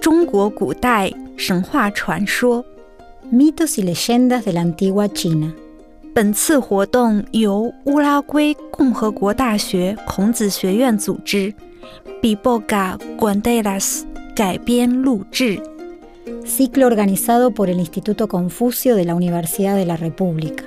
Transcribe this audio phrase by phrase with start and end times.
[0.00, 2.64] 中国古代神话传说。
[3.32, 5.52] Mitos y leyendas de la antigua China.
[6.14, 11.52] 本次活动由乌拉圭共和国大学孔子学院组织，
[12.22, 14.02] Biboga Guanderas
[14.34, 15.60] 改编录制。
[16.44, 20.64] Ciclo organizado por el Instituto Confucio de la Universidad de la República.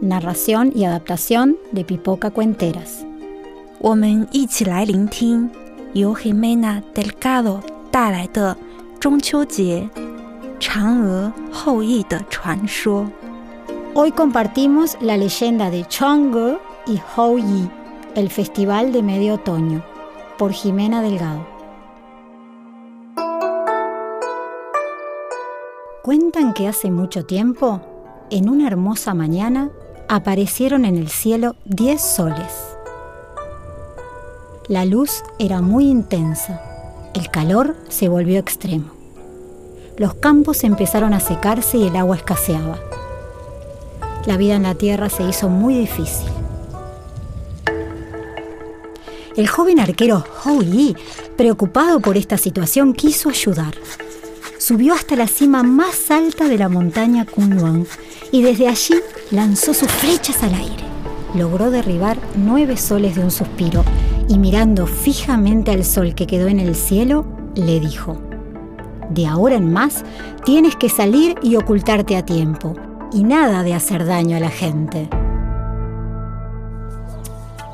[0.00, 3.04] Narración y adaptación de Pipoca Cuenteras.
[3.80, 5.48] 我们一起来聆听
[5.92, 7.60] 由 Jimena Delgado
[7.92, 8.56] 带来的
[9.00, 9.88] 中秋节
[10.60, 13.06] 嫦娥后羿的传说。
[13.94, 17.68] Hoy compartimos la leyenda de Chang'e y Hou Yi,
[18.14, 19.82] el Festival de Medio Otoño,
[20.36, 21.44] por Jimena Delgado.
[26.02, 27.80] Cuentan que hace mucho tiempo,
[28.30, 29.70] en una hermosa mañana,
[30.08, 32.76] aparecieron en el cielo 10 soles.
[34.68, 36.62] La luz era muy intensa,
[37.13, 38.91] el calor se volvió extremo.
[39.97, 42.79] Los campos empezaron a secarse y el agua escaseaba.
[44.25, 46.29] La vida en la tierra se hizo muy difícil.
[49.35, 50.23] El joven arquero
[50.61, 50.95] Yi,
[51.35, 53.73] preocupado por esta situación, quiso ayudar.
[54.57, 57.87] Subió hasta la cima más alta de la montaña Kunlun
[58.31, 58.95] y desde allí
[59.31, 60.83] lanzó sus flechas al aire.
[61.35, 63.83] Logró derribar nueve soles de un suspiro
[64.27, 68.17] y mirando fijamente al sol que quedó en el cielo, le dijo,
[69.09, 70.03] De ahora en más
[70.45, 72.75] tienes que salir y ocultarte a tiempo,
[73.11, 75.09] y nada de hacer daño a la gente.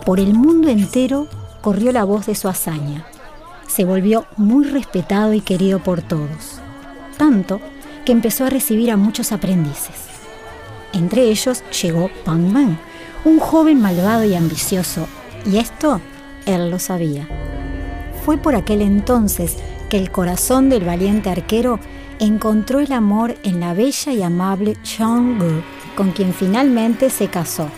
[0.06, 1.28] Por el mundo entero
[1.62, 3.06] corrió la voz de su hazaña.
[3.68, 6.60] Se volvió muy respetado y querido por todos,
[7.18, 7.62] tanto
[8.06, 10.08] que empezó a recibir a muchos aprendices.
[10.94, 12.80] Entre ellos llegó Pang Man,
[13.24, 15.06] un joven malvado y ambicioso,
[15.46, 16.02] y esto
[16.56, 17.28] él lo sabía.
[18.26, 19.58] Fue por aquel entonces
[19.90, 21.80] que el corazón del valiente arquero
[22.20, 25.64] encontró el amor en la bella y amable Chang'e,
[25.96, 27.70] con quien finalmente se casó.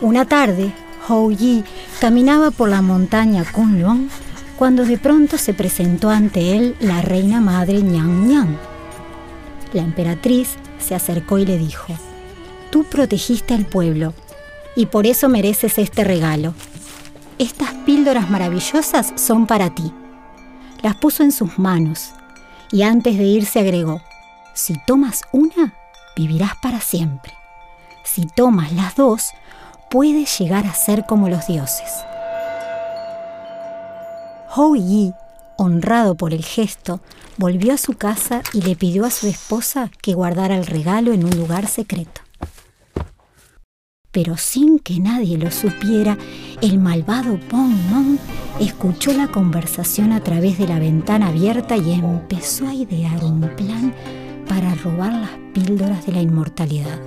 [0.00, 0.72] Una tarde,
[1.08, 1.64] Hou Yi
[2.00, 4.10] caminaba por la montaña Kunlun
[4.56, 8.56] cuando de pronto se presentó ante él la reina madre Ñang Ñang.
[9.72, 11.92] La emperatriz se acercó y le dijo,
[12.70, 14.14] Tú protegiste al pueblo
[14.76, 16.54] y por eso mereces este regalo.
[17.38, 19.92] Estas píldoras maravillosas son para ti.
[20.82, 22.12] Las puso en sus manos
[22.70, 24.00] y antes de irse agregó,
[24.54, 25.74] si tomas una,
[26.16, 27.32] vivirás para siempre.
[28.04, 29.30] Si tomas las dos,
[29.90, 31.90] puedes llegar a ser como los dioses.
[34.54, 35.14] Hou Yi,
[35.56, 37.00] honrado por el gesto,
[37.38, 41.24] volvió a su casa y le pidió a su esposa que guardara el regalo en
[41.24, 42.20] un lugar secreto.
[44.12, 46.18] Pero sin que nadie lo supiera,
[46.60, 48.18] el malvado Pong Mong
[48.60, 53.94] escuchó la conversación a través de la ventana abierta y empezó a idear un plan
[54.46, 57.00] para robar las píldoras de la inmortalidad.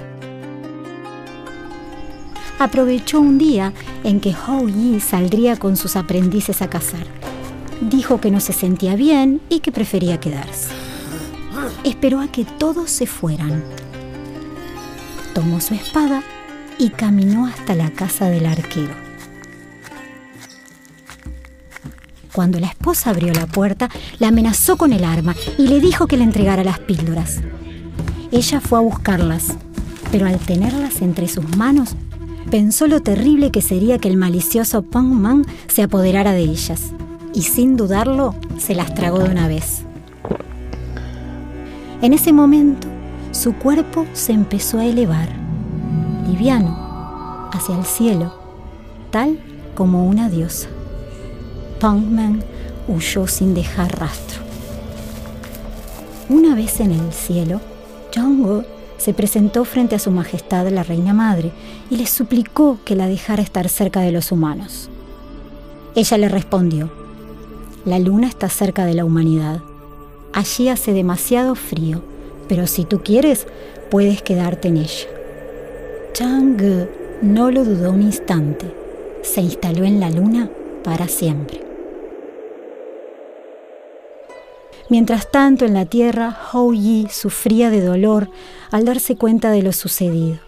[2.57, 3.71] Aprovechó un día
[4.03, 7.05] en que Hou Yi saldría con sus aprendices a cazar.
[7.81, 10.71] Dijo que no se sentía bien y que prefería quedarse.
[11.83, 13.63] Esperó a que todos se fueran.
[15.35, 16.23] Tomó su espada
[16.77, 18.93] y caminó hasta la casa del arquero.
[22.33, 26.17] Cuando la esposa abrió la puerta, la amenazó con el arma y le dijo que
[26.17, 27.39] le entregara las píldoras.
[28.31, 29.55] Ella fue a buscarlas,
[30.11, 31.95] pero al tenerlas entre sus manos,
[32.51, 36.91] pensó lo terrible que sería que el malicioso Pong Man se apoderara de ellas,
[37.33, 39.83] y sin dudarlo, se las tragó de una vez.
[42.01, 42.87] En ese momento,
[43.31, 45.44] su cuerpo se empezó a elevar,
[46.25, 48.33] liviano, hacia el cielo,
[49.11, 49.39] tal
[49.75, 50.67] como una diosa.
[51.79, 52.43] Pongman
[52.87, 54.41] huyó sin dejar rastro.
[56.29, 57.61] Una vez en el cielo,
[58.15, 58.63] Jong'o
[58.97, 61.51] se presentó frente a su majestad la reina madre
[61.89, 64.89] y le suplicó que la dejara estar cerca de los humanos.
[65.95, 66.91] Ella le respondió,
[67.85, 69.61] la luna está cerca de la humanidad.
[70.33, 72.01] Allí hace demasiado frío,
[72.47, 73.47] pero si tú quieres,
[73.91, 75.14] puedes quedarte en ella.
[76.15, 76.87] Chang'e
[77.21, 78.73] no lo dudó un instante.
[79.21, 80.49] Se instaló en la luna
[80.81, 81.61] para siempre.
[84.89, 88.29] Mientras tanto, en la tierra, Hou Yi sufría de dolor
[88.71, 90.39] al darse cuenta de lo sucedido.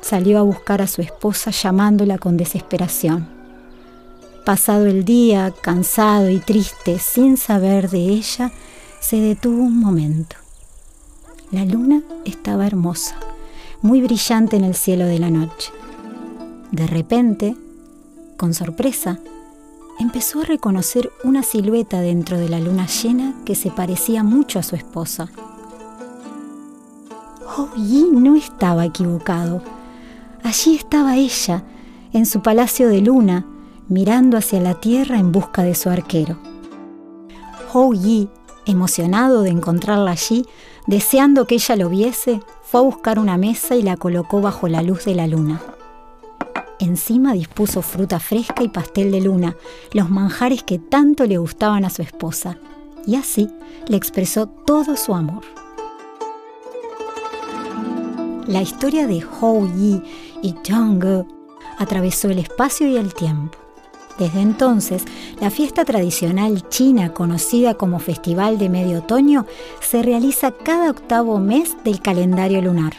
[0.00, 3.28] Salió a buscar a su esposa llamándola con desesperación.
[4.46, 8.50] Pasado el día, cansado y triste, sin saber de ella,
[8.98, 10.36] se detuvo un momento.
[11.50, 13.18] La luna estaba hermosa,
[13.84, 15.70] muy brillante en el cielo de la noche.
[16.72, 17.54] De repente,
[18.38, 19.18] con sorpresa,
[20.00, 24.62] empezó a reconocer una silueta dentro de la luna llena que se parecía mucho a
[24.62, 25.28] su esposa.
[27.58, 29.60] Oh Yi no estaba equivocado.
[30.42, 31.62] Allí estaba ella,
[32.14, 33.44] en su palacio de luna,
[33.88, 36.38] mirando hacia la tierra en busca de su arquero.
[37.70, 38.30] Hou Yi,
[38.64, 40.46] emocionado de encontrarla allí,
[40.86, 42.40] deseando que ella lo viese,
[42.74, 45.62] fue a buscar una mesa y la colocó bajo la luz de la luna.
[46.80, 49.54] Encima dispuso fruta fresca y pastel de luna,
[49.92, 52.58] los manjares que tanto le gustaban a su esposa,
[53.06, 53.48] y así
[53.86, 55.44] le expresó todo su amor.
[58.48, 60.02] La historia de Hou Yi
[60.42, 61.28] y Zhang
[61.78, 63.56] atravesó el espacio y el tiempo.
[64.18, 65.04] Desde entonces,
[65.40, 69.46] la fiesta tradicional china conocida como Festival de Medio Otoño
[69.80, 72.92] se realiza cada octavo mes del calendario lunar.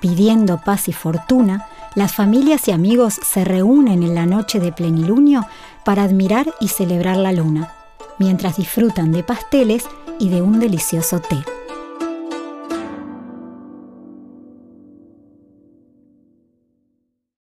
[0.00, 5.44] Pidiendo paz y fortuna, las familias y amigos se reúnen en la noche de plenilunio
[5.84, 7.72] para admirar y celebrar la luna,
[8.18, 9.86] mientras disfrutan de pasteles
[10.20, 11.57] y de un delicioso té.